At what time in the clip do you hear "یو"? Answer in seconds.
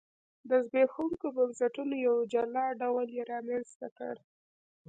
2.05-2.15